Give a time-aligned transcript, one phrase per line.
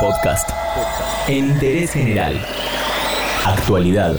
[0.00, 0.50] Podcast.
[1.26, 2.38] En interés general.
[3.46, 4.14] Actualidad.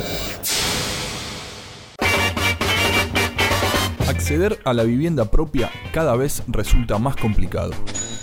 [4.08, 7.71] Acceder a la vivienda propia cada vez resulta más complicado.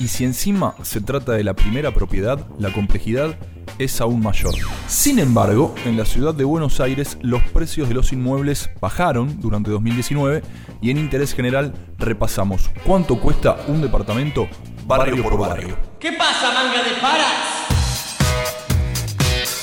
[0.01, 3.37] Y si encima se trata de la primera propiedad, la complejidad
[3.79, 4.55] es aún mayor.
[4.89, 9.71] Sin embargo, en la ciudad de Buenos Aires los precios de los inmuebles bajaron durante
[9.71, 10.43] 2019
[10.83, 14.49] y en interés general repasamos cuánto cuesta un departamento
[14.87, 15.77] barrio por barrio.
[15.99, 17.65] ¿Qué pasa, manga de paras?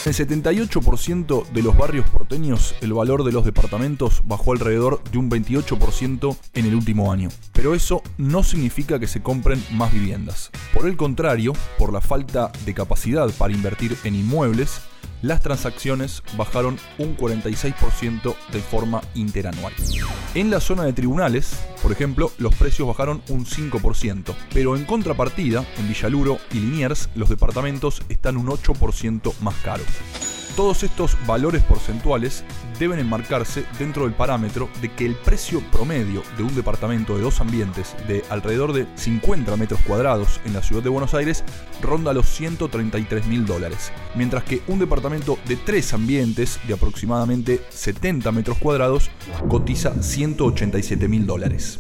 [0.04, 5.20] En el 78% de los barrios porteños, el valor de los departamentos bajó alrededor de
[5.20, 7.30] un 28% en el último año.
[7.54, 10.50] Pero eso no significa que se compren más viviendas.
[10.74, 14.82] Por el contrario, por la falta de capacidad para invertir en inmuebles,
[15.22, 19.74] las transacciones bajaron un 46% de forma interanual.
[20.34, 25.66] En la zona de tribunales, por ejemplo, los precios bajaron un 5%, pero en contrapartida,
[25.78, 29.88] en Villaluro y Liniers, los departamentos están un 8% más caros.
[30.56, 32.44] Todos estos valores porcentuales
[32.78, 37.40] deben enmarcarse dentro del parámetro de que el precio promedio de un departamento de dos
[37.40, 41.44] ambientes de alrededor de 50 metros cuadrados en la ciudad de Buenos Aires
[41.82, 48.32] ronda los 133 mil dólares, mientras que un departamento de tres ambientes de aproximadamente 70
[48.32, 49.10] metros cuadrados
[49.48, 51.80] cotiza 187 mil dólares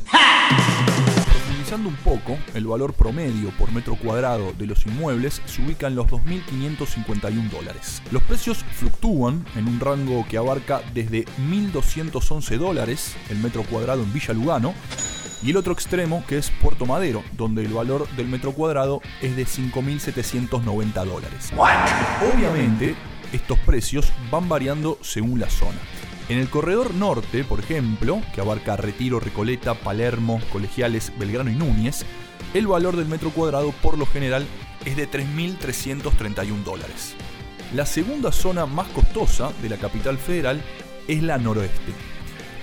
[1.79, 6.07] un poco, el valor promedio por metro cuadrado de los inmuebles se ubica en los
[6.07, 8.01] 2.551 dólares.
[8.11, 14.11] Los precios fluctúan en un rango que abarca desde 1.211 dólares el metro cuadrado en
[14.11, 14.73] Villa Lugano
[15.41, 19.35] y el otro extremo que es Puerto Madero, donde el valor del metro cuadrado es
[19.37, 21.51] de 5.790 dólares.
[22.33, 22.95] Obviamente,
[23.31, 25.79] estos precios van variando según la zona.
[26.31, 32.05] En el corredor norte, por ejemplo, que abarca Retiro, Recoleta, Palermo, Colegiales, Belgrano y Núñez,
[32.53, 34.47] el valor del metro cuadrado por lo general
[34.85, 37.15] es de 3.331 dólares.
[37.75, 40.63] La segunda zona más costosa de la capital federal
[41.05, 41.91] es la noroeste,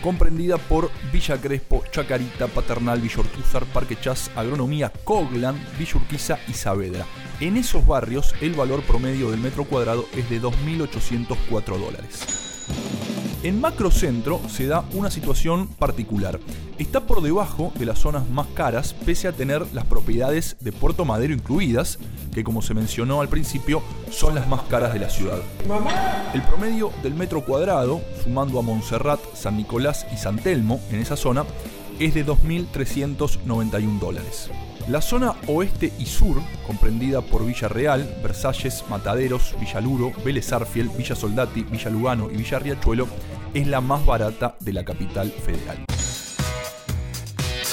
[0.03, 7.04] comprendida por Villa Crespo, Chacarita, Paternal, Villortúzar, Parque Chas, Agronomía, Coglan, Villurquiza y Saavedra.
[7.38, 12.47] En esos barrios el valor promedio del metro cuadrado es de 2.804 dólares.
[13.44, 16.41] En Macrocentro se da una situación particular.
[16.76, 21.04] Está por debajo de las zonas más caras, pese a tener las propiedades de Puerto
[21.04, 22.00] Madero incluidas,
[22.34, 25.38] que como se mencionó al principio, son las más caras de la ciudad.
[26.34, 31.16] El promedio del metro cuadrado, sumando a Montserrat, San Nicolás y San Telmo en esa
[31.16, 31.44] zona,
[31.98, 34.50] es de 2.391 dólares.
[34.88, 41.14] La zona oeste y sur, comprendida por Villa Real, Versalles, Mataderos, Villaluro, Vélez Arfiel, Villa
[41.14, 43.06] Soldati, Villa Lugano y Villa Riachuelo,
[43.53, 45.84] es la más barata de la capital federal.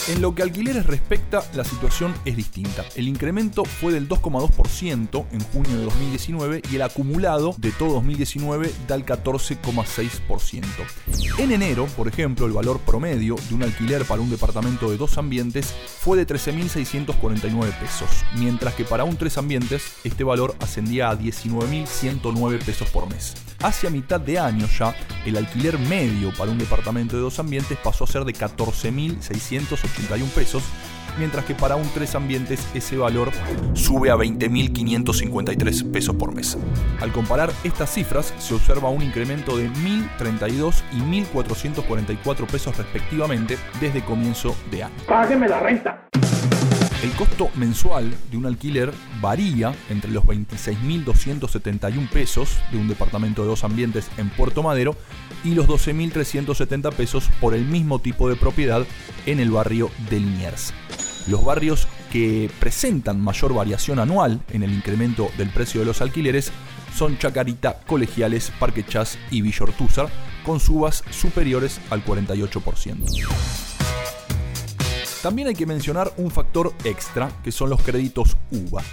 [0.07, 2.85] En lo que alquileres respecta, la situación es distinta.
[2.95, 8.71] El incremento fue del 2,2% en junio de 2019 y el acumulado de todo 2019
[8.87, 10.63] da el 14,6%.
[11.39, 15.17] En enero, por ejemplo, el valor promedio de un alquiler para un departamento de dos
[15.17, 21.17] ambientes fue de 13.649 pesos, mientras que para un tres ambientes este valor ascendía a
[21.17, 23.33] 19.109 pesos por mes.
[23.61, 24.95] Hacia mitad de año ya,
[25.25, 30.63] el alquiler medio para un departamento de dos ambientes pasó a ser de 14.681 pesos,
[31.17, 33.31] mientras que para un tres ambientes ese valor
[33.73, 36.57] sube a 20.553 pesos por mes.
[37.01, 44.03] Al comparar estas cifras, se observa un incremento de 1.032 y 1.444 pesos respectivamente desde
[44.03, 44.95] comienzo de año.
[45.07, 46.07] Págueme la renta.
[47.05, 53.49] El costo mensual de un alquiler varía entre los 26.271 pesos de un departamento de
[53.49, 54.95] dos ambientes en Puerto Madero
[55.43, 58.87] y los 12.370 pesos por el mismo tipo de propiedad
[59.27, 60.73] en el barrio de Liniers.
[61.27, 66.51] Los barrios que presentan mayor variación anual en el incremento del precio de los alquileres
[66.95, 70.09] son Chacarita, Colegiales, Parque Chas y Villortúzar,
[70.43, 73.74] con subas superiores al 48%.
[75.25, 78.83] También hay que mencionar un factor extra, que son los créditos UVA.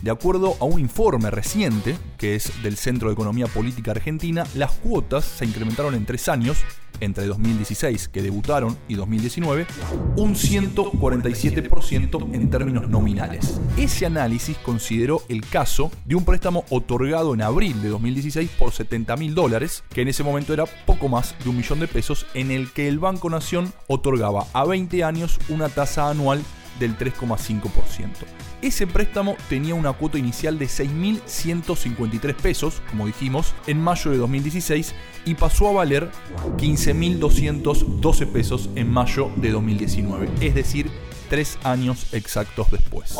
[0.00, 4.72] De acuerdo a un informe reciente, que es del Centro de Economía Política Argentina, las
[4.72, 6.56] cuotas se incrementaron en tres años,
[7.02, 9.66] entre 2016, que debutaron, y 2019,
[10.16, 13.60] un 147% en términos nominales.
[13.76, 19.16] Ese análisis consideró el caso de un préstamo otorgado en abril de 2016 por 70
[19.16, 22.50] mil dólares, que en ese momento era poco más de un millón de pesos, en
[22.50, 26.42] el que el Banco Nación otorgaba a 20 años una tasa anual
[26.78, 28.08] del 3,5%.
[28.62, 34.94] Ese préstamo tenía una cuota inicial de 6.153 pesos, como dijimos, en mayo de 2016
[35.24, 36.10] y pasó a valer
[36.58, 40.90] 15.212 pesos en mayo de 2019, es decir,
[41.32, 43.16] tres años exactos después.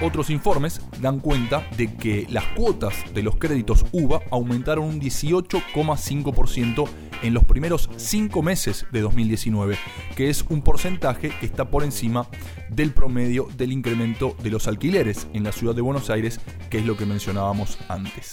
[0.00, 6.88] Otros informes dan cuenta de que las cuotas de los créditos UVA aumentaron un 18,5%
[7.22, 9.76] en los primeros cinco meses de 2019,
[10.14, 12.28] que es un porcentaje que está por encima
[12.70, 16.40] del promedio del incremento de los alquileres en la ciudad de Buenos Aires,
[16.70, 18.32] que es lo que mencionábamos antes.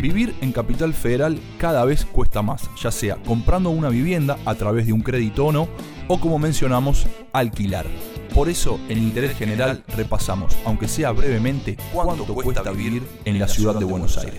[0.00, 4.86] Vivir en Capital Federal cada vez cuesta más, ya sea comprando una vivienda a través
[4.86, 5.68] de un crédito o no,
[6.08, 7.86] o como mencionamos, alquilar.
[8.34, 13.74] Por eso, en Interés General repasamos, aunque sea brevemente, cuánto cuesta vivir en la ciudad
[13.74, 14.38] de Buenos Aires.